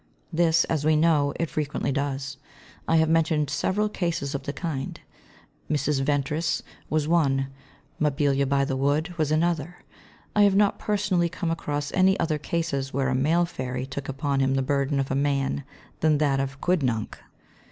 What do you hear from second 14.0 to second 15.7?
upon him the burden of a man